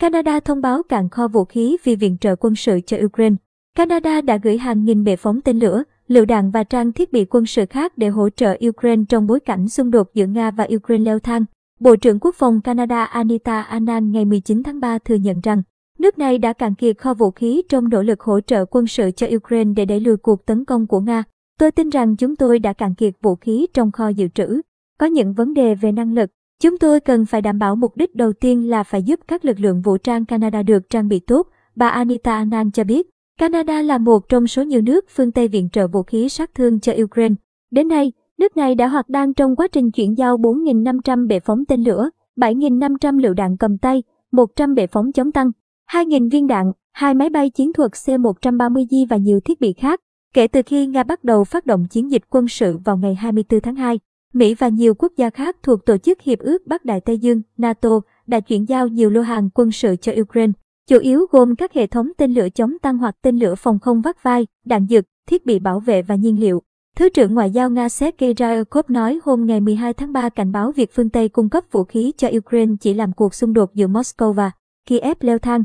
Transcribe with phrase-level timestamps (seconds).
[0.00, 3.36] Canada thông báo cạn kho vũ khí vì viện trợ quân sự cho Ukraine.
[3.76, 7.24] Canada đã gửi hàng nghìn bệ phóng tên lửa, lựu đạn và trang thiết bị
[7.24, 10.68] quân sự khác để hỗ trợ Ukraine trong bối cảnh xung đột giữa Nga và
[10.76, 11.44] Ukraine leo thang.
[11.80, 15.62] Bộ trưởng Quốc phòng Canada Anita Anand ngày 19 tháng 3 thừa nhận rằng,
[15.98, 19.10] nước này đã cạn kiệt kho vũ khí trong nỗ lực hỗ trợ quân sự
[19.10, 21.24] cho Ukraine để đẩy lùi cuộc tấn công của Nga.
[21.58, 24.60] Tôi tin rằng chúng tôi đã cạn kiệt vũ khí trong kho dự trữ.
[24.98, 26.30] Có những vấn đề về năng lực.
[26.60, 29.60] Chúng tôi cần phải đảm bảo mục đích đầu tiên là phải giúp các lực
[29.60, 33.06] lượng vũ trang Canada được trang bị tốt, bà Anita Anand cho biết.
[33.38, 36.80] Canada là một trong số nhiều nước phương Tây viện trợ vũ khí sát thương
[36.80, 37.34] cho Ukraine.
[37.70, 41.64] Đến nay, nước này đã hoặc đang trong quá trình chuyển giao 4.500 bệ phóng
[41.64, 45.50] tên lửa, 7.500 lựu đạn cầm tay, 100 bệ phóng chống tăng,
[45.90, 50.00] 2.000 viên đạn, hai máy bay chiến thuật C-130J và nhiều thiết bị khác.
[50.34, 53.60] Kể từ khi Nga bắt đầu phát động chiến dịch quân sự vào ngày 24
[53.60, 54.00] tháng 2,
[54.32, 57.42] Mỹ và nhiều quốc gia khác thuộc Tổ chức Hiệp ước Bắc Đại Tây Dương,
[57.56, 60.52] NATO, đã chuyển giao nhiều lô hàng quân sự cho Ukraine
[60.90, 64.00] chủ yếu gồm các hệ thống tên lửa chống tăng hoặc tên lửa phòng không
[64.00, 66.62] vắt vai, đạn dược, thiết bị bảo vệ và nhiên liệu.
[66.96, 70.72] Thứ trưởng Ngoại giao Nga Sergei Ryabkov nói hôm ngày 12 tháng 3 cảnh báo
[70.72, 73.86] việc phương Tây cung cấp vũ khí cho Ukraine chỉ làm cuộc xung đột giữa
[73.86, 74.50] Moscow và
[74.86, 75.64] Kiev leo thang.